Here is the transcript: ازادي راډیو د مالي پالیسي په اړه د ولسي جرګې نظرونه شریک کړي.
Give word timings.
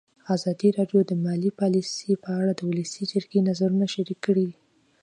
ازادي 0.35 0.69
راډیو 0.77 1.01
د 1.05 1.11
مالي 1.25 1.51
پالیسي 1.59 2.11
په 2.23 2.29
اړه 2.39 2.51
د 2.55 2.61
ولسي 2.69 3.03
جرګې 3.11 3.39
نظرونه 3.49 3.85
شریک 3.93 4.19
کړي. 4.27 4.47